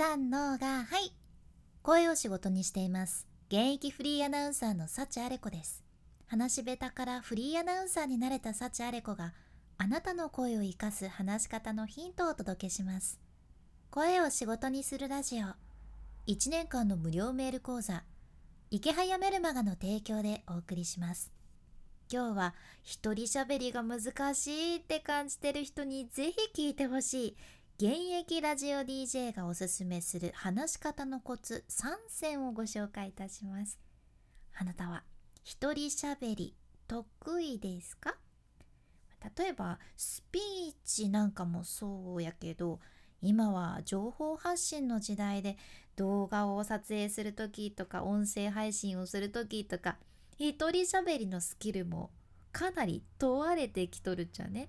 [0.00, 1.12] さんのがはい。
[1.82, 3.26] 声を仕事にしています。
[3.48, 5.84] 現役フリーアナウンサーの幸あれ子です。
[6.26, 9.34] 話し下手からフリーアナウンサーになれた幸あれ子が
[9.76, 13.20] あなたの声を生かす話し方のヒントをお届けします。
[13.90, 15.48] 声を仕事にするラジオ。
[16.32, 18.02] 1年間の無料メール講座。
[18.70, 21.30] 池早メルマガの提供でお送りします。
[22.10, 27.36] 今日は一人喋りが難しいって感じてる人にぜひ聞いてほしい。
[27.82, 33.78] 現役ラジオ DJ がおすすめする話し方のコツ3選をご紹介いたします。
[34.54, 35.02] あなたは
[35.44, 36.54] 一人喋り
[36.86, 38.16] 得意ですか？
[39.38, 42.80] 例えばスピーチなんかもそうやけど
[43.22, 45.56] 今は情報発信の時代で
[45.96, 49.96] 動画を撮影する時とか音声配信をする時とか
[50.36, 52.10] 一人喋りのスキルも
[52.52, 54.68] かなり問われてきとるっちゃね？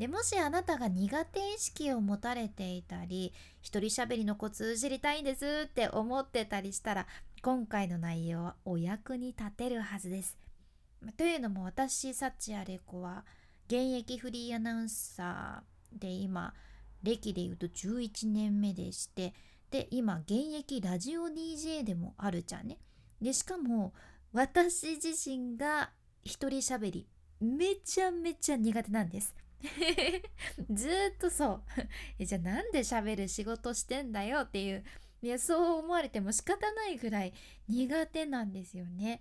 [0.00, 7.06] でもしあなたが苦手意識を持たれていたり一人喋りのコツ知りたいんですって思ってたりしたら
[7.42, 10.38] 今回の内容はお役に立てるはずです。
[11.18, 13.26] というのも私サチアレコは
[13.66, 16.54] 現役フリーアナウンサーで今
[17.02, 19.34] 歴で言うと11年目でして
[19.70, 22.78] で今現役ラジオ DJ でもあるじゃんね。
[23.20, 23.92] でしかも
[24.32, 25.90] 私自身が
[26.22, 27.06] 一人喋り
[27.38, 29.34] めちゃめちゃ苦手なんです。
[30.70, 31.62] ずっとそ
[32.18, 32.24] う。
[32.24, 34.84] じゃあなんで喋る仕事してんだよっていう。
[35.22, 37.34] いやそう思われても仕方ないぐらい
[37.68, 39.20] 苦手なんですよね。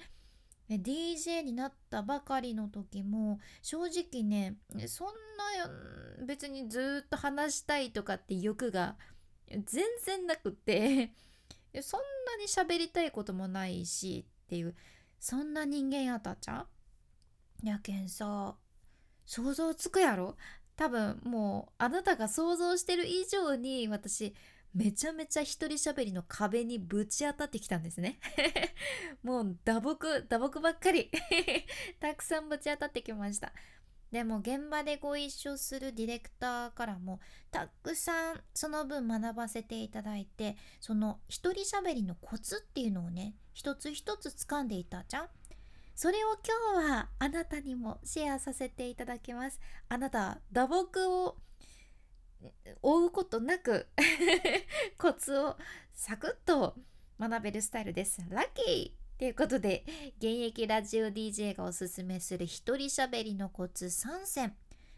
[0.70, 8.98] DJ になったばかりの時も正直ねそんな別にずっと話したいとかって欲が
[9.48, 11.14] 全然なくて。
[11.84, 14.76] そんなに喋りたいこともないしっていう。
[15.20, 16.66] そんな人間やったちゃ
[17.64, 18.56] んやけんさ
[19.30, 20.36] 想像つくやろ？
[20.76, 24.34] 多分もうあなたが想像してる以上に私
[24.74, 28.20] めちゃめちゃ一人喋りの壁にぶち当たってきたんですね。
[29.22, 31.12] もう打撲打撲ばっかり。
[32.02, 33.54] たくさんぶち当たってきました。
[34.12, 37.20] でも現場でご一緒するディレクターからも
[37.52, 45.30] たくさんその分学ばせていただいてその一人喋りのコツっていうのをね一つ一つ掴んでいたじゃん。
[46.02, 46.38] それを
[46.78, 49.60] 今日はあなたにもシェアさせていただきます。
[49.90, 51.36] あなた打撲を
[52.82, 53.86] 追うことなく
[54.98, 55.58] コツを
[55.92, 56.78] サクッと
[57.20, 58.22] 学べるスタイルです。
[58.30, 59.20] ラッキー！
[59.20, 59.84] ということで
[60.20, 64.56] 現役ラジオ DJ がおすすめする一人喋りのコツ3選。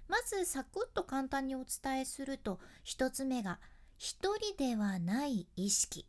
[0.08, 3.60] まずサクッと簡単にお伝えすると1つ目が
[3.98, 6.08] 一人ではない意識。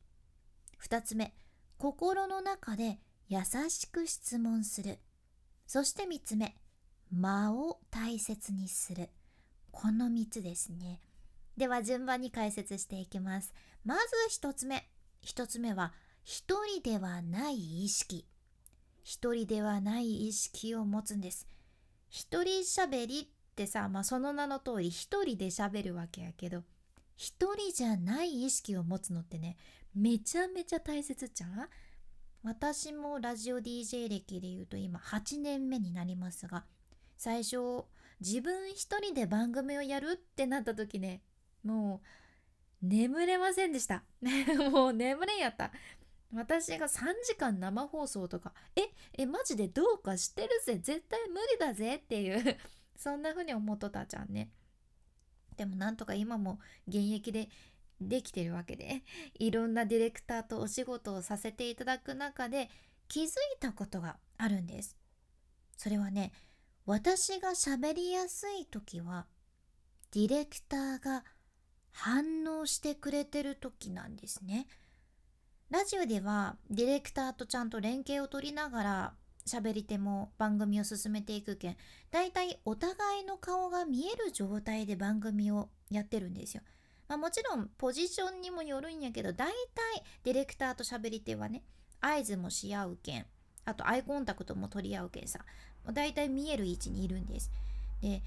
[0.83, 1.35] 2つ目
[1.79, 3.01] 心の中で
[3.33, 4.99] 優しく質問する。
[5.67, 6.55] そして3つ目
[7.11, 9.09] 間を大切にする。
[9.71, 11.01] この3つですね。
[11.57, 13.55] では順番に解説していきます。
[13.87, 14.03] まず
[14.39, 14.87] 1つ目。
[15.25, 15.95] 1つ目は
[16.25, 18.27] 一人ではない意識。
[19.03, 21.49] 一人ではない意識を持つんです。
[22.11, 26.65] 一人喋りってさ、まあ、その名の通り一人で喋るわけやけど
[27.17, 29.57] 一人じゃない意識を持つのってね
[29.95, 31.69] めちゃめちゃ大切じゃん
[32.45, 36.65] 私もラジオ DJ 歴で言うと今8年目になりますが
[37.17, 37.85] 最初
[38.21, 41.23] 自分一人で番組をやるってなった時ね
[41.65, 42.07] もう
[42.83, 44.03] 眠れませんでした。
[44.73, 45.71] もう眠れんやった。
[46.35, 50.79] 私が3時間生放送とかええマジでどうかしてるぜ。
[50.79, 52.59] 絶対無理だぜっていう
[52.97, 54.51] そんな風に思っとったじゃんね。
[55.57, 57.49] でもなんとか今も現役で
[58.09, 59.03] できてるわけで
[59.39, 62.69] いろんなディレクターとお仕事をさせていただく中で
[63.09, 63.31] 気づい
[63.61, 64.97] たことがあるんです。
[65.77, 66.33] それはね
[66.87, 69.27] 私が喋りやすい時は
[70.13, 71.25] ディレクターが
[71.91, 74.67] 反応してくれてる時なんですね。
[75.71, 79.15] ラジオではディレクターとちゃんと連携を取りながら
[79.47, 81.77] 喋り手も番組を進めていくけん
[82.11, 86.63] だいたいお互いの顔が見える状態で番組をやってるんですよ。
[87.13, 91.63] まあ、もちろんポジションにもよるんやけど大体ディレクターと喋り手はね
[92.01, 93.27] 合図もし合うけん
[93.67, 95.41] あとアイコンタクトも取り合うけんさ
[95.93, 97.51] 大体見える位置にいるんです。
[98.01, 98.23] で、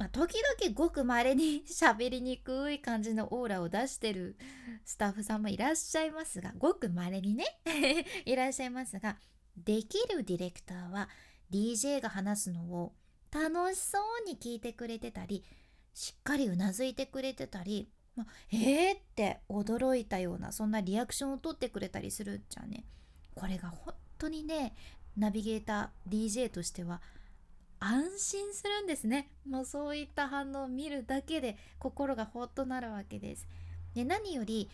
[0.00, 4.36] まあ、時々ごくまれに喋りにくい感じのオーラを出してる
[4.84, 7.44] スタッフさんもいらっしゃいますがごくまれにね
[8.26, 9.16] いらっしゃいますが
[9.56, 11.08] できるディレクターは
[11.52, 12.94] DJ が話すのを
[13.30, 15.44] 楽しそうに聞いてくれてたり
[15.94, 22.84] しっかりうなずいてくれてたり、ま、えーって驚いたようなそんなリアクションを取ってくれたりするじゃんね。
[23.34, 24.74] これが本当にね
[25.16, 27.00] ナビゲーター DJ としては
[27.80, 29.30] 安心するんですね。
[29.48, 33.46] もうそういった反応を見るだけで心がほっとなるわけです。
[33.94, 34.70] で何より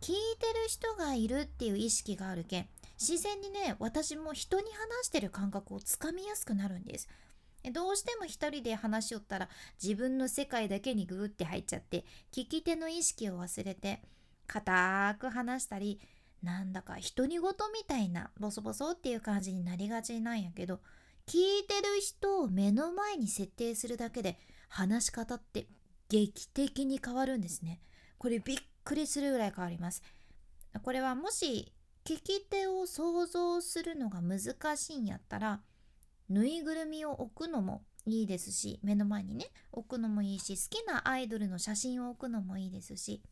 [0.00, 2.68] 聞いてる人がいるっていう意識があるけん
[3.00, 7.08] 自然にね私も人に話してる感覚をつかみやすくなるんです。
[7.70, 9.48] どうしても一人で話しよったら
[9.82, 14.02] 自分の世界だけにグーって入っちゃって聞き手の意識を忘れて
[14.46, 16.00] 固く話したり
[16.42, 20.80] なんだか独り言みたいなボソボソっていう感じになりがちなんやけど
[21.26, 24.38] 聞いてる人を目の前に設定するだけで
[24.68, 25.66] 話し方って
[26.08, 27.80] 劇的に変わるんですね。
[28.18, 30.02] これびっくりするぐらい変わります。
[30.82, 31.72] これはもし
[32.04, 35.60] 聞き手を想像するのが難しいんやったら
[36.32, 43.22] ぬいぐるみを置くのもいいですし目の前にね置くのもいいし好きなアイドルの写真を置くのもいいですし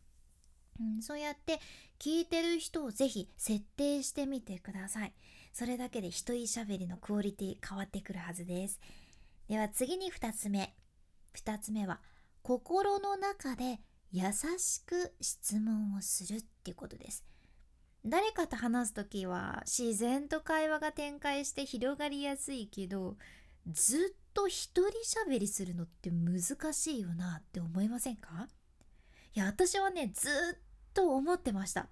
[0.80, 1.60] うん、そうやって
[1.98, 5.12] 聞いてる人をぜひ設定してみてください。
[5.52, 8.80] それだけで一人喋りのクオリティ変わってくるはずです。
[9.48, 10.74] では次に2つ目。
[11.36, 12.00] 2つ目は
[12.42, 13.80] 心の中で
[14.10, 14.22] 優
[14.58, 17.24] しく質問をするっていうことです。
[18.04, 23.16] 誰かと話す時は自然と会話が展開して広がりやすいけど
[23.70, 24.90] ずっと一人
[25.28, 26.40] 喋りするのって難
[26.72, 28.48] しいよなって思いませんか？
[29.34, 30.32] いや私はねずっ
[30.94, 31.88] と思ってました。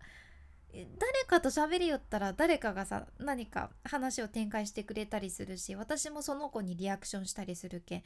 [0.73, 0.89] 誰
[1.27, 8.03] かと喋りよったら誰かがさ何か話を展開してくれたりするし私もその子にリアクションしたりするけん。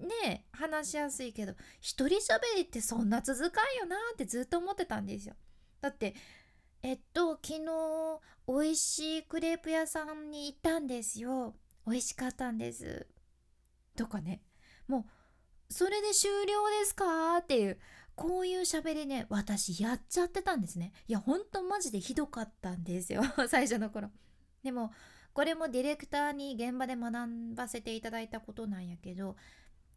[0.00, 5.34] ねえ話しやすいけど一人喋りってそんな続かんよなってずっと思ってたんですよ。
[5.80, 6.14] だって
[6.86, 11.56] えっと昨日美味しいクレープ屋さんに行ったんですよ。
[11.84, 13.08] 美味しかったんです。
[13.96, 14.40] とかね？
[14.86, 15.04] もう
[15.68, 17.38] それで終了ですか？
[17.38, 17.80] っていう
[18.14, 20.92] こういう喋りね私やっちゃってたんですね。
[21.08, 23.24] いやほんとマジでひどかったんですよ。
[23.50, 24.08] 最初の頃。
[24.62, 24.92] でも
[25.32, 27.12] これもディレクターに現場で学
[27.56, 29.36] ばせていただいたことなんやけど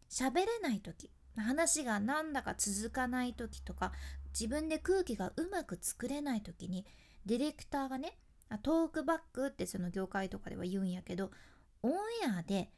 [0.10, 3.94] 喋れない時話がなんだか続かない時とか
[4.32, 6.86] 自分で空気がうまく作れない時に
[7.26, 8.18] ディレクターがね
[8.64, 11.32] トークバックってその業界とかでは言うんやけど
[11.84, 11.96] オンエ
[12.40, 12.72] アで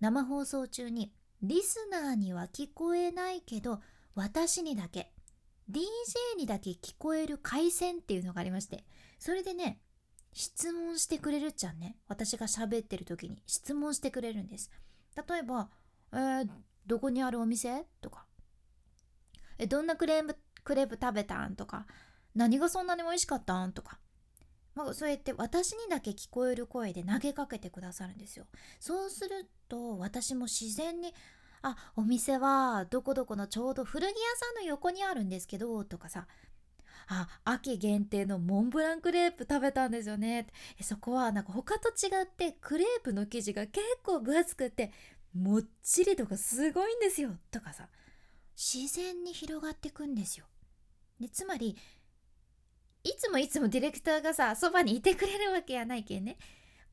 [0.00, 1.12] 生放送中に
[1.42, 3.80] リスナーには聞こえないけど
[4.14, 5.12] 私にだけ
[5.70, 5.80] DJ
[6.36, 8.84] にだけ聞こえる回線っていうのがありまして
[9.18, 9.80] それでね
[10.32, 14.70] 質問してくれるっちゃんね私が喋ってる時に質問してくれるんです。
[15.28, 15.70] 例えば
[16.12, 16.48] 「えー、
[16.86, 18.26] どこにあるお店?」とか
[19.58, 21.86] 「えどんなクレープクレープ食べたん?」とか
[22.34, 23.98] 「何がそんなに美味しかったん?」とか
[24.74, 28.46] まあ、そうやって私にだけ聞こえる声で投げかけてくださるんですよ。
[28.80, 31.14] そうすると私も自然に
[31.62, 36.26] あお店はどこどこのちょうど古着屋さんの横にあるんですけどとかさ
[37.08, 40.46] あ秋限定のモンブランクレープ食べたんですよね
[40.82, 44.92] そこはなんか他と違ってクレープの生地が結構分厚くて
[45.34, 47.88] もっちりとかすごいんですよとかさ
[48.56, 50.46] 自然に広がってくんですよ
[51.20, 51.76] でつまり
[53.02, 56.38] いつもいつもディレクターがさそばにいてくれるわけやないけんね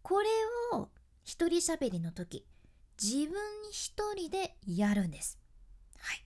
[0.02, 0.28] これ
[0.74, 0.90] を
[1.24, 2.46] 一人喋りの時
[3.02, 3.36] 自分
[3.72, 5.40] 一人でやるんです。
[5.98, 6.24] はい。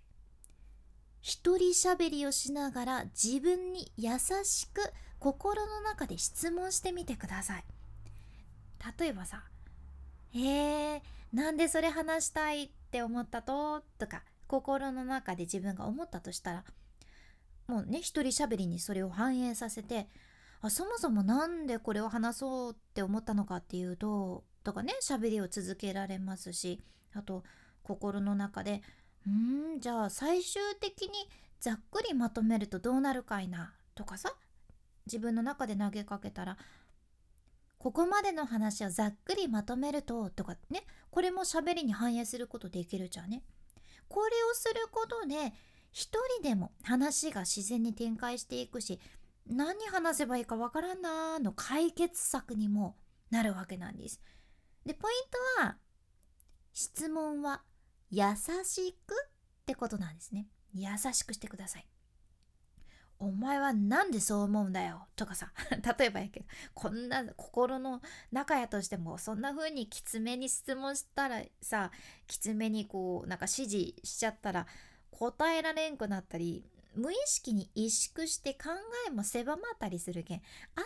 [1.21, 4.81] 一人喋りをしながら自分に優しく
[5.19, 7.63] 心の中で質問してみてください。
[8.99, 9.45] 例えばさ、
[10.33, 11.01] えー、
[11.31, 13.81] なんでそれ話したいって思ったと？
[13.97, 16.63] とか心の中で自分が思ったとしたら
[17.67, 20.07] もうね一人喋りにそれを反映させて
[20.61, 26.81] あそもそも何でこれを話そうって思ったのかっていうととかね喋りを続けられますし
[27.13, 27.43] あと
[27.83, 28.81] 心の中で
[29.27, 29.29] う
[29.77, 31.09] んじゃあ最終的に
[31.59, 34.33] ざっくりまとめるとどうなるかいなとかさ
[35.05, 36.57] 自分の中で投げかけたら
[37.77, 43.43] ここまでの話をざっくりまとめるととかねこれも喋りに反映することできるじゃんね。
[44.07, 45.53] これをすることで
[45.95, 46.09] 一
[46.41, 48.99] 人でも話が自然に展開していくし
[49.47, 52.97] 何話せばいいかわからんなーの解決策にも
[53.31, 54.19] なるわけなんです。
[54.85, 55.77] でポイントは
[56.73, 57.61] 質問は
[58.11, 58.23] 優
[58.65, 60.47] しくってことなんですね。
[60.73, 61.87] 優しくしてください。
[63.17, 65.53] お前はなんでそう思うんだよとかさ。
[65.97, 68.01] 例えばやけどこんな心の
[68.33, 71.91] 中やとしてもそんな風にきつめに質問したらさ
[72.27, 74.67] きつめにこうなんか指示しちゃったら
[75.15, 78.69] 答えられんくなったり無意識に萎縮して考
[79.07, 80.41] えも狭まったりするけんあ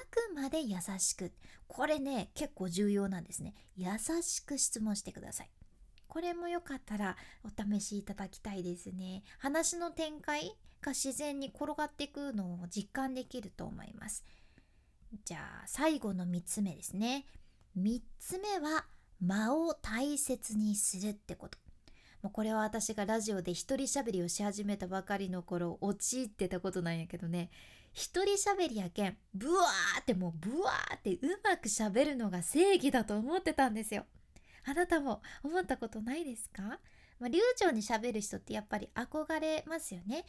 [0.09, 1.31] くまで優しく。
[1.67, 3.53] これね結構重要なんですね。
[3.75, 3.89] 優
[4.21, 5.49] しく質問してください。
[6.07, 9.23] これもよかったらお試しいただきたいですね。
[9.37, 14.25] 話の展開が自然に転がっていくのを実感できると思います。
[15.25, 17.25] じゃあ最後の3つ目ですね。
[17.77, 18.85] 3つ目は
[19.21, 21.57] 間を大切にするってこと。
[22.21, 27.49] もうこれは私がラジオで一人喋りをし始めたばかりの頃陥ってたことなんやけどね。
[27.93, 34.05] 一人喋りやけんブワーってもうブワーってうまく喋るのが正義だと思ってたんですよ。
[34.65, 36.79] あなたも思ったことないですか？
[37.19, 40.25] まあ、流暢に喋る人ってやっぱり憧れますよね。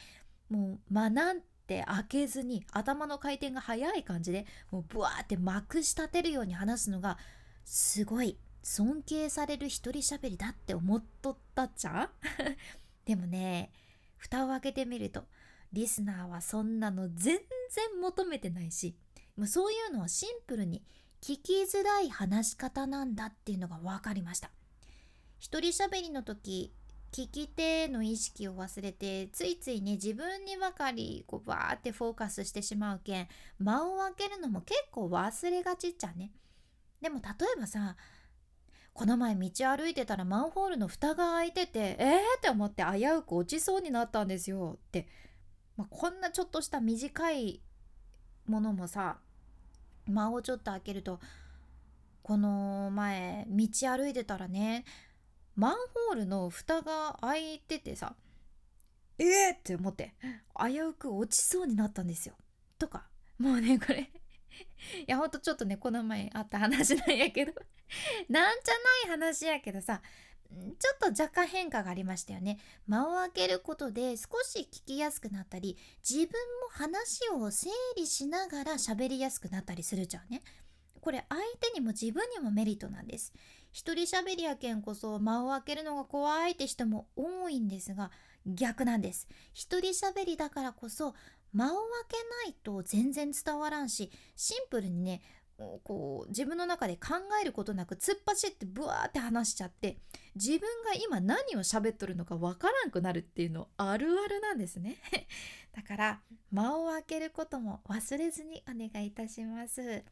[0.49, 7.17] もう学んで開けずに頭の回転が速い感じでもうブワーってまくし立てるように話すのが
[7.63, 12.11] すごい尊敬される一人喋りだって思っとったっちゃ
[13.05, 13.71] でもね
[14.17, 15.25] 蓋を開けてみると
[15.73, 17.39] リスナーはそんなの全
[17.69, 18.95] 然求めてないし
[19.35, 20.83] もうそういうのはシンプルに
[21.21, 24.51] 聞きづらい話し方なんだっていうのが分かりました。
[25.39, 26.73] 一人喋りの時
[27.11, 33.27] 聞き手の意識を忘れてついついね自分にばかりこうバーってフォーカスしてしまうけん
[33.59, 36.31] 間を空けるのも結構忘れがちっちゃね。
[37.01, 37.97] でも例えばさ
[38.93, 45.07] この前道歩いてたらマンホールの蓋が開いててえーって思って危うく落ちそうになったんですよって、
[45.77, 47.61] まあ、こんなちょっとした短い
[48.47, 49.17] ものもさ
[50.07, 51.19] 間をちょっと開けると
[52.21, 54.85] この前道歩いてたらね
[55.55, 58.15] マンホールの蓋が開いててさ
[59.17, 60.13] えーって思って
[60.59, 62.35] 危うく落ちそうになったんですよ。
[62.77, 63.05] とか
[63.37, 64.07] もうねこれい
[65.07, 67.53] やほんとちょっとねこの前あった話なんやけど。
[68.29, 68.73] なんじゃ
[69.09, 70.01] ない話やけどさ
[70.51, 72.59] ちょっと若干変化がありましたよね。
[72.85, 80.41] 間を空けることで少し聞きやすくなったり自分も話を整理しながら喋りやすくなったりするじゃんね。
[80.99, 83.33] これ相手にも自分にもメリットなんです。
[83.71, 88.11] 一人喋りやけんこそ間を空けるのが怖いって人も多いんですが
[88.45, 89.27] 逆なんです。
[89.53, 91.15] 一人喋りだからこそ
[91.53, 92.17] 間を空け
[92.49, 95.21] ないと全然伝わらんしシンプルにね
[95.83, 99.97] こう自分の中で考えることなく突っ走ってブワーって話しちゃって
[100.35, 104.97] 自分が今何を喋っとるのかわからんくなるっていうのあるあるなんですね。
[105.73, 110.03] だから間を空けることも忘れずにお願いいたします、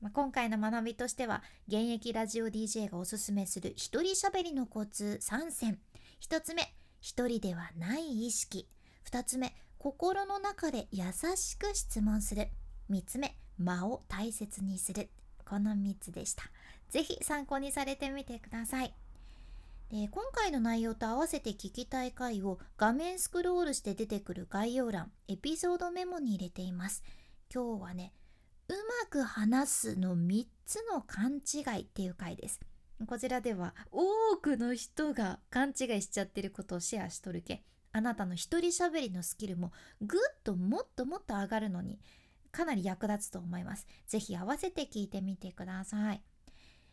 [0.00, 5.80] まあ、今回の学びとしては現役ラジオ DJ がおすすめする一人喋りのコツ3選。
[6.20, 8.68] 1つ目一人ではない意識。
[9.10, 11.04] 2つ目心の中で優
[11.36, 12.48] しく質問する。
[12.90, 15.08] 3つ目間を大切にする。
[15.44, 16.44] この3つでした。
[16.90, 18.94] 是非参考にされてみてください。
[19.90, 27.04] で今回の内容と合わせて聞きたい回を画面スクロールして出てくる概要欄エピソードメモに入れています。
[27.54, 28.12] 今日はね
[28.68, 32.60] うまく話すの3つの勘違いっていう回です。
[33.06, 42.00] こちらでは多くの人が勘違いしちゃってることをシェアしとるけあなたの一人喋りのスキルもぐっともっともっと上がるのに
[42.56, 43.86] かなり役立つと思います。
[44.06, 46.22] ぜひ合わせて聞いてみてください。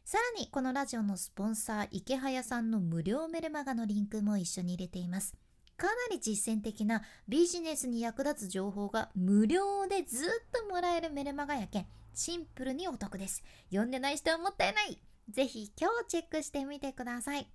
[0.04, 5.34] さらにこのラジオのスポンサー池早さんの無料メルマガのリンクも一緒に入れています。
[5.78, 13.42] かなり実践的なビジネスに役立つ情報が無料でずっともらえるメルマガやけんシンプルにお得です。
[13.70, 17.48] 読んでない人はもったいないぜひ今日チェックしてみてください。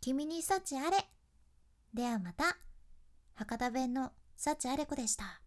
[0.00, 0.98] 君に幸あれ
[1.92, 2.56] ではまた
[3.34, 5.43] 博多弁の幸あれ子でした。